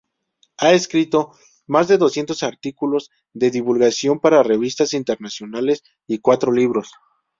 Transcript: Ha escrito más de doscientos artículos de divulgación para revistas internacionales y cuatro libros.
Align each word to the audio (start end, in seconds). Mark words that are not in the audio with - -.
Ha 0.57 0.73
escrito 0.73 1.33
más 1.67 1.87
de 1.87 1.99
doscientos 1.99 2.41
artículos 2.41 3.11
de 3.33 3.51
divulgación 3.51 4.19
para 4.19 4.41
revistas 4.41 4.93
internacionales 4.95 5.83
y 6.07 6.17
cuatro 6.17 6.51
libros. 6.51 6.91